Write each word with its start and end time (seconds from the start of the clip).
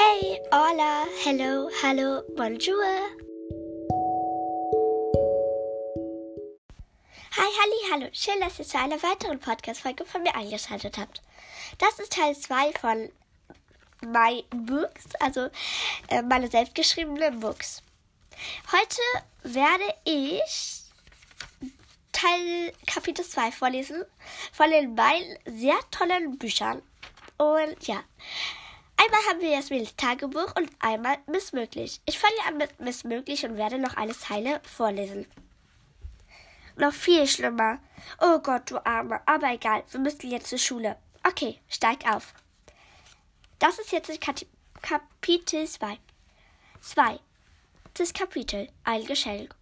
Hey, 0.00 0.40
hola, 0.52 1.06
hello, 1.24 1.68
hallo, 1.82 2.22
bonjour. 2.36 2.84
Hi, 7.32 7.48
halli, 7.58 7.80
hallo. 7.90 8.06
Schön, 8.12 8.38
dass 8.38 8.60
ihr 8.60 8.64
zu 8.64 8.78
einer 8.78 9.02
weiteren 9.02 9.40
Podcast-Folge 9.40 10.04
von 10.04 10.22
mir 10.22 10.36
eingeschaltet 10.36 10.98
habt. 10.98 11.20
Das 11.78 11.98
ist 11.98 12.12
Teil 12.12 12.36
2 12.36 12.74
von 12.80 13.10
My 14.06 14.44
Books, 14.50 15.16
also 15.18 15.48
äh, 16.10 16.22
meine 16.22 16.48
selbstgeschriebenen 16.48 17.40
Books. 17.40 17.82
Heute 18.70 19.02
werde 19.42 19.94
ich 20.04 20.84
Teil 22.12 22.72
Kapitel 22.86 23.24
2 23.24 23.50
vorlesen 23.50 24.04
von 24.52 24.70
den 24.70 24.94
beiden 24.94 25.36
sehr 25.44 25.80
tollen 25.90 26.38
Büchern. 26.38 26.82
Und 27.36 27.88
ja, 27.88 28.04
einmal 28.98 29.20
haben 29.28 29.40
wir 29.40 29.50
Jasmins 29.50 29.96
Tagebuch 29.96 30.54
und 30.56 30.70
einmal 30.80 31.16
Missmöglich. 31.26 32.00
Ich 32.04 32.18
fange 32.18 32.34
an 32.46 32.56
mit 32.56 32.80
Missmöglich 32.80 33.44
und 33.44 33.56
werde 33.56 33.78
noch 33.78 33.96
eine 33.96 34.16
Zeile 34.16 34.60
vorlesen. 34.64 35.26
Noch 36.76 36.92
viel 36.92 37.26
schlimmer. 37.26 37.78
Oh 38.20 38.38
Gott, 38.38 38.70
du 38.70 38.84
Arme. 38.84 39.20
Aber 39.26 39.52
egal, 39.52 39.82
wir 39.90 40.00
müssen 40.00 40.30
jetzt 40.30 40.48
zur 40.48 40.58
Schule. 40.58 40.96
Okay, 41.26 41.58
steig 41.68 42.06
auf. 42.08 42.34
Das 43.58 43.78
ist 43.78 43.90
jetzt 43.90 44.20
Kat 44.20 44.46
Kapitel 44.80 45.66
2. 45.66 45.98
2. 46.80 47.18
Das 47.94 48.12
Kapitel. 48.12 48.68
Ein 48.84 49.04
Geschenk. 49.04 49.57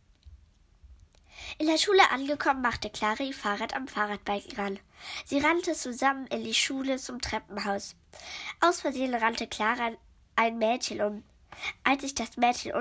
In 1.58 1.66
der 1.66 1.78
Schule 1.78 2.10
angekommen, 2.10 2.62
machte 2.62 2.90
Clara 2.90 3.22
ihr 3.22 3.34
Fahrrad 3.34 3.74
am 3.74 3.88
Fahrradbalken 3.88 4.56
ran. 4.58 4.78
Sie 5.24 5.38
rannte 5.38 5.72
zusammen 5.74 6.26
in 6.26 6.44
die 6.44 6.54
Schule 6.54 6.98
zum 6.98 7.20
Treppenhaus. 7.20 7.94
Aus 8.60 8.80
Versehen 8.80 9.14
rannte 9.14 9.46
Clara 9.46 9.92
ein 10.36 10.58
Mädchen 10.58 11.00
um. 11.00 11.24
Als 11.84 12.02
sich 12.02 12.14
das 12.14 12.36
Mädchen 12.36 12.72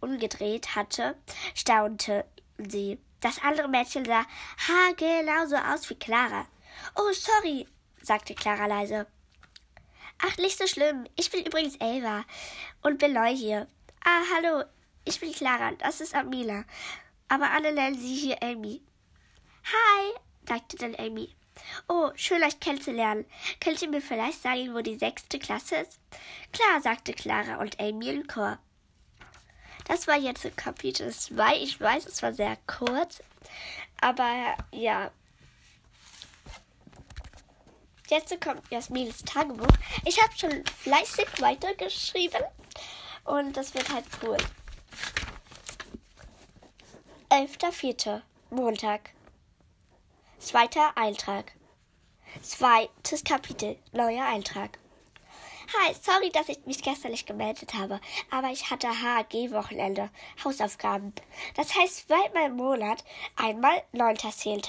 umgedreht 0.00 0.74
hatte, 0.74 1.16
staunte 1.54 2.24
sie. 2.58 2.98
Das 3.20 3.42
andere 3.42 3.68
Mädchen 3.68 4.04
sah 4.04 4.24
ha 4.68 4.92
genauso 4.96 5.56
aus 5.56 5.88
wie 5.90 5.94
Clara. 5.94 6.46
Oh, 6.96 7.12
sorry, 7.12 7.68
sagte 8.02 8.34
Clara 8.34 8.66
leise. 8.66 9.06
Ach, 10.18 10.36
nicht 10.38 10.58
so 10.58 10.66
schlimm. 10.66 11.06
Ich 11.16 11.30
bin 11.30 11.44
übrigens 11.44 11.76
Elva 11.76 12.24
und 12.82 12.98
bin 12.98 13.12
neu 13.12 13.34
hier. 13.34 13.68
Ah, 14.04 14.22
hallo, 14.34 14.64
ich 15.04 15.20
bin 15.20 15.32
Clara, 15.32 15.72
das 15.72 16.00
ist 16.00 16.14
Amila 16.14 16.64
aber 17.30 17.52
alle 17.52 17.72
nennen 17.72 17.98
sie 17.98 18.14
hier 18.14 18.42
Amy. 18.42 18.82
Hi, 19.64 20.12
sagte 20.46 20.76
dann 20.76 20.96
Amy. 20.96 21.34
Oh, 21.88 22.10
schön 22.16 22.42
euch 22.42 22.58
kennenzulernen. 22.58 23.24
Könnt 23.60 23.80
ihr 23.80 23.88
mir 23.88 24.02
vielleicht 24.02 24.42
sagen, 24.42 24.74
wo 24.74 24.80
die 24.80 24.98
sechste 24.98 25.38
Klasse 25.38 25.76
ist? 25.76 26.00
Klar, 26.52 26.80
sagte 26.82 27.12
Clara 27.12 27.60
und 27.60 27.78
Amy 27.80 28.08
im 28.08 28.26
Chor. 28.26 28.58
Das 29.86 30.08
war 30.08 30.16
jetzt 30.16 30.56
Kapitel 30.56 31.12
2. 31.12 31.56
Ich 31.58 31.80
weiß, 31.80 32.06
es 32.06 32.22
war 32.22 32.32
sehr 32.32 32.56
kurz. 32.66 33.22
Aber 34.00 34.56
ja. 34.72 35.10
Jetzt 38.08 38.40
kommt 38.40 38.68
Jasmins 38.70 39.22
Tagebuch. 39.24 39.76
Ich 40.04 40.20
habe 40.20 40.36
schon 40.36 40.64
fleißig 40.66 41.28
weitergeschrieben. 41.40 42.42
Und 43.24 43.56
das 43.56 43.72
wird 43.74 43.88
halt 43.92 44.06
cool. 44.22 44.36
11.04. 47.30 48.22
Montag. 48.50 49.10
Zweiter 50.40 50.96
Eintrag. 50.96 51.52
Zweites 52.42 53.22
Kapitel. 53.22 53.76
Neuer 53.92 54.24
Eintrag. 54.24 54.80
Hi, 55.72 55.94
sorry, 56.02 56.30
dass 56.30 56.48
ich 56.48 56.58
mich 56.66 56.82
gestern 56.82 57.12
nicht 57.12 57.28
gemeldet 57.28 57.74
habe, 57.74 58.00
aber 58.32 58.48
ich 58.48 58.68
hatte 58.72 58.88
HAG-Wochenende, 58.88 60.10
Hausaufgaben. 60.44 61.14
Das 61.54 61.72
heißt 61.78 62.08
zweimal 62.08 62.46
im 62.46 62.56
Monat, 62.56 63.04
einmal 63.36 63.80
9.10. 63.94 64.68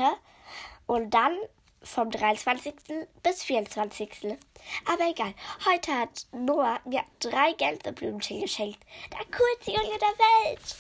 und 0.86 1.12
dann 1.12 1.36
vom 1.82 2.12
23. 2.12 2.76
bis 3.24 3.44
24. 3.44 4.38
Aber 4.86 5.10
egal, 5.10 5.34
heute 5.66 5.98
hat 5.98 6.28
Noah 6.32 6.80
mir 6.86 7.04
drei 7.20 7.54
Gänseblümchen 7.54 8.42
geschenkt. 8.42 8.80
Der 9.12 9.26
coolste 9.36 9.72
Junge 9.72 9.98
der 9.98 10.10
Welt. 10.20 10.76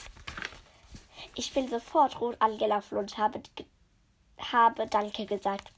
Ich 1.36 1.53
bin 1.53 1.68
sofort 1.69 2.19
rot 2.19 2.36
angelaufen 2.40 2.97
und 2.97 3.18
habe, 3.18 3.42
habe 4.38 4.88
Danke 4.88 5.25
gesagt 5.25 5.72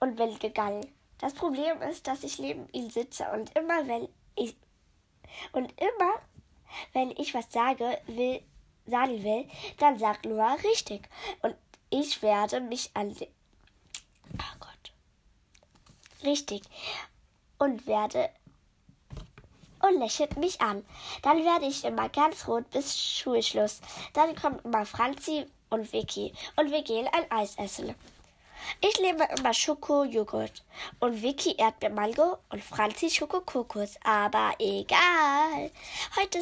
und 0.00 0.16
bin 0.16 0.38
gegangen. 0.38 0.86
Das 1.18 1.34
Problem 1.34 1.80
ist, 1.82 2.06
dass 2.06 2.24
ich 2.24 2.38
neben 2.38 2.68
ihm 2.72 2.90
sitze 2.90 3.26
und 3.32 3.56
immer 3.56 3.86
wenn 3.86 4.08
ich 4.34 4.56
und 5.52 5.72
immer 5.80 6.14
wenn 6.92 7.10
ich 7.12 7.34
was 7.34 7.50
sage, 7.52 7.98
will, 8.06 8.42
sagen 8.86 9.22
will, 9.22 9.48
dann 9.78 9.98
sagt 9.98 10.24
Noah 10.24 10.56
richtig. 10.64 11.08
Und 11.42 11.54
ich 11.90 12.22
werde 12.22 12.60
mich 12.60 12.90
an 12.94 13.14
oh 13.20 14.56
Gott. 14.60 14.92
Richtig. 16.24 16.62
Und 17.58 17.86
werde 17.86 18.30
und 19.82 19.98
lächelt 19.98 20.36
mich 20.36 20.60
an. 20.60 20.84
Dann 21.22 21.44
werde 21.44 21.66
ich 21.66 21.84
immer 21.84 22.08
ganz 22.08 22.48
rot 22.48 22.68
bis 22.70 22.98
Schulschluss. 22.98 23.80
Dann 24.14 24.34
kommen 24.34 24.60
immer 24.64 24.86
Franzi 24.86 25.46
und 25.70 25.92
Vicky 25.92 26.32
und 26.56 26.70
wir 26.70 26.82
gehen 26.82 27.08
ein 27.12 27.30
Eis 27.30 27.56
essen. 27.56 27.94
Ich 28.80 29.00
nehme 29.00 29.28
immer 29.36 29.52
Schoko-Joghurt 29.52 30.62
und 31.00 31.22
Vicky 31.22 31.56
Erdbeermango 31.56 32.38
und 32.50 32.62
Franzi 32.62 33.10
Schoko-Kokos. 33.10 33.96
Aber 34.04 34.52
egal. 34.58 35.70
Heute 36.16 36.40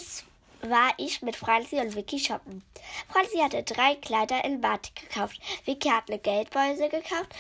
war 0.62 0.93
ich 0.99 1.23
mit 1.23 1.37
Franzi 1.37 1.77
und 1.77 1.95
Vicky 1.95 2.19
shoppen. 2.19 2.62
Franzi 3.09 3.39
hatte 3.39 3.62
drei 3.62 3.95
Kleider 3.95 4.45
in 4.45 4.61
Batik 4.61 5.09
gekauft. 5.09 5.41
Vicky 5.65 5.89
hat 5.89 6.09
eine 6.09 6.19
Geldbörse 6.19 6.89
gekauft 6.89 7.34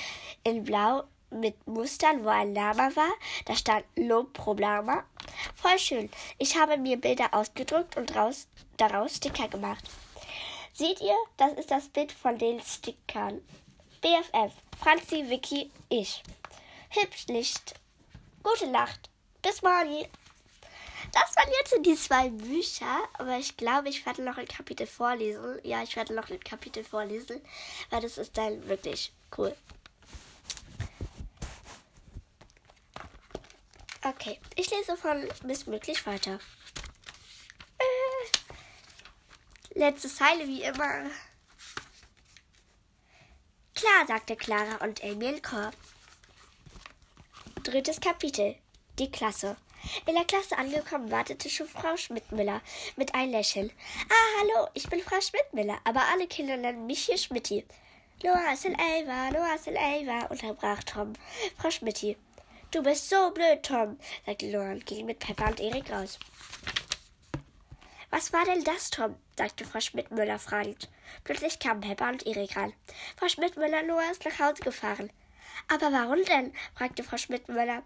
in 0.44 0.64
Blau 0.64 1.04
mit 1.30 1.66
Mustern, 1.66 2.24
wo 2.24 2.28
ein 2.28 2.54
Lama 2.54 2.94
war. 2.94 3.12
Da 3.46 3.54
stand 3.54 3.84
Lob 3.96 4.32
pro 4.32 4.54
Lama. 4.54 5.04
Voll 5.54 5.78
schön. 5.78 6.10
Ich 6.38 6.56
habe 6.56 6.76
mir 6.76 6.96
Bilder 6.96 7.32
ausgedruckt 7.32 7.96
und 7.96 8.14
raus, 8.14 8.48
daraus 8.76 9.16
Sticker 9.16 9.48
gemacht. 9.48 9.84
Seht 10.72 11.00
ihr, 11.00 11.16
das 11.36 11.52
ist 11.54 11.70
das 11.70 11.88
Bild 11.88 12.12
von 12.12 12.38
den 12.38 12.60
Stickern. 12.60 13.40
BFF, 14.00 14.52
Franzi, 14.78 15.28
Vicky, 15.28 15.70
ich. 15.88 16.22
Hübsch 16.90 17.28
nicht. 17.28 17.74
Gute 18.42 18.66
Nacht. 18.68 19.10
Bis 19.42 19.62
morgen. 19.62 20.06
Das 21.12 21.36
waren 21.36 21.50
jetzt 21.60 21.76
die 21.84 21.96
zwei 21.96 22.28
Bücher, 22.28 22.98
aber 23.14 23.36
ich 23.38 23.56
glaube, 23.56 23.88
ich 23.88 24.06
werde 24.06 24.22
noch 24.22 24.38
ein 24.38 24.46
Kapitel 24.46 24.86
vorlesen. 24.86 25.58
Ja, 25.64 25.82
ich 25.82 25.96
werde 25.96 26.14
noch 26.14 26.30
ein 26.30 26.40
Kapitel 26.40 26.84
vorlesen, 26.84 27.40
weil 27.90 28.00
das 28.00 28.16
ist 28.16 28.38
dann 28.38 28.68
wirklich 28.68 29.12
cool. 29.36 29.54
Okay, 34.02 34.40
ich 34.56 34.70
lese 34.70 34.96
von 34.96 35.28
missmöglich 35.44 36.06
weiter. 36.06 36.38
Äh, 37.78 39.78
letzte 39.78 40.08
Zeile 40.08 40.46
wie 40.46 40.62
immer. 40.62 41.10
Klar, 43.74 44.06
sagte 44.06 44.36
Clara 44.36 44.82
und 44.82 45.04
Emil 45.04 45.42
Korb. 45.42 45.74
Drittes 47.62 48.00
Kapitel. 48.00 48.56
Die 48.98 49.10
Klasse. 49.10 49.56
In 50.06 50.14
der 50.14 50.24
Klasse 50.24 50.56
angekommen 50.56 51.10
wartete 51.10 51.50
schon 51.50 51.68
Frau 51.68 51.96
Schmidtmüller 51.96 52.62
mit 52.96 53.14
einem 53.14 53.32
Lächeln. 53.32 53.70
Ah, 54.08 54.40
hallo, 54.40 54.68
ich 54.72 54.88
bin 54.88 55.02
Frau 55.02 55.20
Schmidtmüller, 55.20 55.78
aber 55.84 56.04
alle 56.10 56.26
Kinder 56.26 56.56
nennen 56.56 56.86
mich 56.86 57.04
hier 57.04 57.18
Schmidti. 57.18 57.66
Loa 58.22 58.52
ist 58.52 58.64
in 58.64 58.78
Elva, 58.78 59.28
Loa 59.28 59.54
ist 59.54 59.66
in 59.66 59.76
Elva, 59.76 60.26
unterbrach 60.26 60.82
Tom. 60.84 61.12
Frau 61.58 61.70
Schmidti. 61.70 62.16
Du 62.70 62.84
bist 62.84 63.10
so 63.10 63.32
blöd, 63.32 63.64
Tom, 63.64 63.98
sagte 64.24 64.48
Laura 64.48 64.70
und 64.70 64.86
ging 64.86 65.04
mit 65.04 65.18
Pepper 65.18 65.46
und 65.46 65.58
Erik 65.58 65.90
raus. 65.90 66.20
Was 68.10 68.32
war 68.32 68.44
denn 68.44 68.62
das, 68.62 68.90
Tom? 68.90 69.16
sagte 69.36 69.64
Frau 69.64 69.80
Schmidtmüller 69.80 70.38
fragend. 70.38 70.88
Plötzlich 71.24 71.58
kamen 71.58 71.80
Pepper 71.80 72.08
und 72.10 72.24
Erik 72.28 72.56
ran. 72.56 72.72
Frau 73.16 73.26
Schmidtmüller, 73.26 73.82
Noah 73.82 74.12
ist 74.12 74.24
nach 74.24 74.38
Hause 74.38 74.62
gefahren. 74.62 75.10
Aber 75.66 75.92
warum 75.92 76.24
denn? 76.24 76.52
fragte 76.76 77.02
Frau 77.02 77.16
Schmidtmüller. 77.16 77.82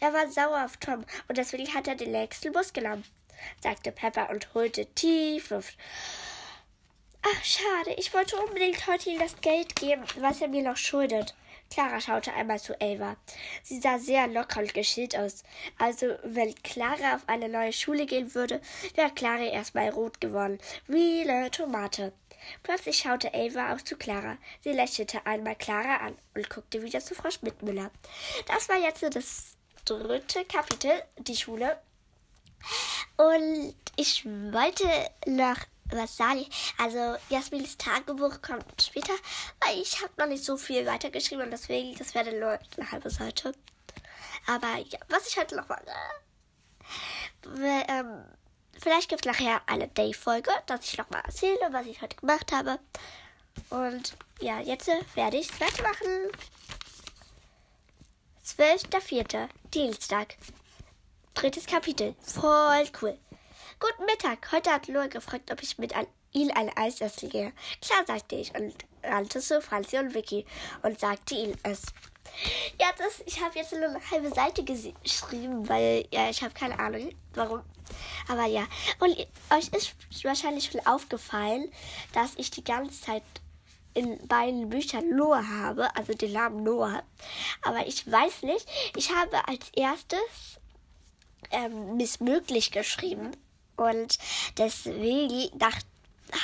Er 0.00 0.12
war 0.12 0.30
sauer 0.30 0.66
auf 0.66 0.76
Tom 0.76 1.06
und 1.28 1.38
deswegen 1.38 1.72
hat 1.72 1.88
er 1.88 1.94
den 1.94 2.12
nächsten 2.12 2.52
Bus 2.52 2.74
genommen, 2.74 3.04
sagte 3.62 3.90
Pepper 3.90 4.28
und 4.28 4.52
holte 4.52 4.84
tief 4.94 5.48
Luft. 5.48 5.78
Ach, 7.22 7.44
schade, 7.44 7.94
ich 7.96 8.12
wollte 8.12 8.36
unbedingt 8.36 8.86
heute 8.86 9.08
ihm 9.08 9.18
das 9.18 9.40
Geld 9.40 9.76
geben, 9.76 10.04
was 10.18 10.42
er 10.42 10.48
mir 10.48 10.62
noch 10.62 10.76
schuldet. 10.76 11.34
Clara 11.70 12.00
schaute 12.00 12.32
einmal 12.32 12.58
zu 12.58 12.80
Ava. 12.80 13.16
Sie 13.62 13.80
sah 13.80 13.98
sehr 13.98 14.26
locker 14.28 14.60
und 14.60 14.74
geschillt 14.74 15.16
aus. 15.16 15.42
Also, 15.78 16.16
wenn 16.22 16.54
Clara 16.62 17.16
auf 17.16 17.28
eine 17.28 17.48
neue 17.48 17.72
Schule 17.72 18.06
gehen 18.06 18.34
würde, 18.34 18.60
wäre 18.94 19.10
Clara 19.10 19.44
erstmal 19.44 19.90
rot 19.90 20.20
geworden, 20.20 20.58
wie 20.86 21.22
eine 21.22 21.50
Tomate. 21.50 22.12
Plötzlich 22.62 22.98
schaute 22.98 23.32
Ava 23.34 23.74
auch 23.74 23.80
zu 23.80 23.96
Clara. 23.96 24.38
Sie 24.62 24.72
lächelte 24.72 25.26
einmal 25.26 25.56
Clara 25.56 25.96
an 26.06 26.16
und 26.34 26.48
guckte 26.48 26.82
wieder 26.82 27.00
zu 27.00 27.14
Frau 27.14 27.30
Schmidtmüller. 27.30 27.90
Das 28.46 28.68
war 28.68 28.76
jetzt 28.76 29.02
das 29.02 29.56
dritte 29.84 30.44
Kapitel, 30.44 30.92
die 31.18 31.36
Schule. 31.36 31.80
Und 33.16 33.74
ich 33.96 34.24
wollte 34.24 34.88
noch 35.26 35.58
was 35.90 36.16
sagen. 36.16 36.44
Also 36.78 37.16
Jasmins 37.28 37.76
Tagebuch 37.76 38.42
kommt 38.42 38.82
später, 38.82 39.12
weil 39.60 39.80
ich 39.80 40.02
habe 40.02 40.12
noch 40.18 40.26
nicht 40.26 40.44
so 40.44 40.56
viel 40.56 40.86
weitergeschrieben 40.86 41.44
und 41.44 41.50
deswegen, 41.50 41.96
das 41.96 42.14
wäre 42.14 42.32
nur 42.32 42.58
eine 42.76 42.90
halbe 42.90 43.10
Seite. 43.10 43.52
Aber 44.46 44.76
ja, 44.78 44.98
was 45.08 45.28
ich 45.28 45.36
heute 45.36 45.56
noch 45.56 45.68
mache. 45.68 45.86
Ähm, 47.88 48.24
vielleicht 48.80 49.08
gibt 49.08 49.26
es 49.26 49.32
nachher 49.32 49.60
eine 49.66 49.88
Day-Folge, 49.88 50.50
dass 50.66 50.84
ich 50.84 50.98
nochmal 50.98 51.22
erzähle, 51.24 51.68
was 51.70 51.86
ich 51.86 52.00
heute 52.00 52.16
gemacht 52.16 52.52
habe. 52.52 52.78
Und 53.70 54.16
ja, 54.40 54.60
jetzt 54.60 54.88
werde 55.14 55.36
ich 55.38 55.50
es 55.50 55.60
weitermachen. 55.60 56.30
12.04. 58.44 59.48
Dienstag. 59.74 60.36
Drittes 61.34 61.66
Kapitel. 61.66 62.14
Voll 62.20 62.84
cool. 63.02 63.18
Guten 63.78 64.06
Mittag. 64.06 64.52
Heute 64.52 64.72
hat 64.72 64.88
Loa 64.88 65.06
gefragt, 65.06 65.52
ob 65.52 65.62
ich 65.62 65.76
mit 65.76 65.92
ihm 66.32 66.50
ein 66.54 66.74
Eis 66.78 67.02
essen 67.02 67.28
gehe. 67.28 67.52
Klar, 67.82 68.06
sagte 68.06 68.34
ich 68.36 68.54
und 68.54 68.74
rannte 69.04 69.38
zu 69.38 69.60
Franzi 69.60 69.98
und 69.98 70.14
Vicky 70.14 70.46
und 70.82 70.98
sagte 70.98 71.34
ihnen 71.34 71.58
es. 71.62 71.82
Ja, 72.80 72.86
das, 72.96 73.22
ich 73.26 73.38
habe 73.42 73.58
jetzt 73.58 73.72
nur 73.72 73.84
eine 73.84 74.10
halbe 74.10 74.30
Seite 74.30 74.64
geschrieben, 74.64 75.68
weil 75.68 76.08
ja, 76.10 76.30
ich 76.30 76.42
habe 76.42 76.54
keine 76.54 76.78
Ahnung, 76.78 77.10
warum. 77.34 77.60
Aber 78.28 78.46
ja, 78.46 78.66
und 79.00 79.14
euch 79.50 79.68
ist 79.76 79.94
wahrscheinlich 80.24 80.70
schon 80.70 80.86
aufgefallen, 80.86 81.70
dass 82.14 82.32
ich 82.36 82.50
die 82.50 82.64
ganze 82.64 82.98
Zeit 82.98 83.24
in 83.92 84.26
beiden 84.26 84.70
Büchern 84.70 85.14
Noah 85.14 85.46
habe, 85.46 85.94
also 85.94 86.14
den 86.14 86.32
Namen 86.32 86.62
Noah. 86.62 87.02
Aber 87.60 87.86
ich 87.86 88.10
weiß 88.10 88.42
nicht, 88.44 88.66
ich 88.96 89.14
habe 89.14 89.46
als 89.46 89.68
erstes 89.74 90.60
ähm, 91.50 91.98
missmöglich 91.98 92.72
geschrieben. 92.72 93.32
Und 93.76 94.18
deswegen 94.58 95.50
dachte 95.58 95.86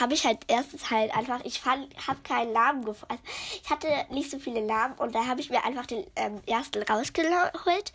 habe 0.01 0.15
ich 0.15 0.25
halt 0.25 0.39
erstens 0.47 0.91
halt 0.91 1.15
einfach, 1.15 1.45
ich 1.45 1.61
fand, 1.61 1.89
habe 2.07 2.21
keinen 2.23 2.53
Namen 2.53 2.85
gefunden. 2.85 3.15
Also 3.15 3.23
ich 3.63 3.71
hatte 3.71 3.89
nicht 4.11 4.31
so 4.31 4.39
viele 4.39 4.63
Namen 4.63 4.95
und 4.99 5.15
da 5.15 5.27
habe 5.27 5.41
ich 5.41 5.51
mir 5.51 5.65
einfach 5.65 5.87
den 5.87 6.07
ähm, 6.17 6.41
ersten 6.47 6.83
rausgeholt. 6.83 7.93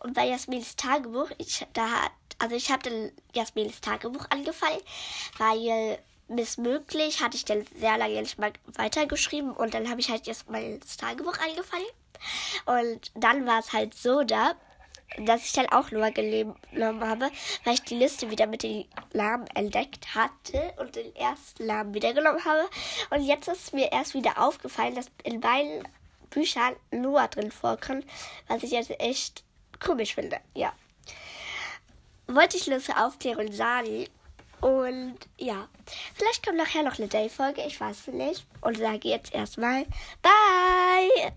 Und 0.00 0.14
bei 0.14 0.26
Jasmins 0.26 0.76
Tagebuch, 0.76 1.30
ich, 1.38 1.66
da 1.74 1.88
hat, 1.88 2.12
also 2.38 2.56
ich 2.56 2.70
habe 2.70 2.90
dann 2.90 3.12
Jasmins 3.34 3.80
Tagebuch 3.80 4.26
angefangen, 4.30 4.80
weil 5.38 5.98
missmöglich 6.28 7.22
hatte 7.22 7.36
ich 7.36 7.44
dann 7.44 7.64
sehr 7.78 7.96
lange 7.96 8.20
nicht 8.20 8.38
mal 8.38 8.52
weitergeschrieben 8.74 9.52
und 9.52 9.74
dann 9.74 9.88
habe 9.88 10.00
ich 10.00 10.10
halt 10.10 10.26
Jasmins 10.26 10.96
Tagebuch 10.96 11.38
angefangen. 11.38 11.86
Und 12.66 13.12
dann 13.14 13.46
war 13.46 13.60
es 13.60 13.72
halt 13.72 13.94
so 13.94 14.24
da, 14.24 14.54
dass 15.16 15.44
ich 15.44 15.52
dann 15.52 15.68
auch 15.70 15.90
nur 15.90 16.10
genommen 16.10 17.04
habe, 17.04 17.30
weil 17.64 17.74
ich 17.74 17.82
die 17.82 17.96
Liste 17.96 18.30
wieder 18.30 18.46
mit 18.46 18.62
den 18.62 18.84
Namen 19.12 19.46
entdeckt 19.54 20.14
hatte 20.14 20.74
und 20.78 20.96
den 20.96 21.14
ersten 21.16 21.66
Namen 21.66 21.94
wieder 21.94 22.12
genommen 22.12 22.44
habe. 22.44 22.68
Und 23.10 23.24
jetzt 23.24 23.48
ist 23.48 23.74
mir 23.74 23.90
erst 23.90 24.14
wieder 24.14 24.38
aufgefallen, 24.38 24.94
dass 24.94 25.10
in 25.24 25.40
beiden 25.40 25.86
Büchern 26.30 26.76
Noah 26.90 27.28
drin 27.28 27.50
vorkommt, 27.50 28.04
was 28.48 28.62
ich 28.62 28.70
jetzt 28.70 28.90
echt 29.00 29.44
komisch 29.80 30.14
finde. 30.14 30.38
Ja. 30.54 30.72
Wollte 32.26 32.56
ich 32.56 32.66
nur 32.66 32.80
zur 32.80 33.02
Aufklärung 33.04 33.52
sagen. 33.52 34.06
Und 34.60 35.16
ja, 35.38 35.68
vielleicht 36.14 36.44
kommt 36.44 36.58
nachher 36.58 36.82
noch 36.82 36.98
eine 36.98 37.06
Day-Folge, 37.06 37.62
ich 37.64 37.80
weiß 37.80 38.08
es 38.08 38.14
nicht. 38.14 38.46
Und 38.60 38.76
sage 38.76 39.08
jetzt 39.08 39.32
erstmal 39.32 39.86
Bye! 40.20 41.32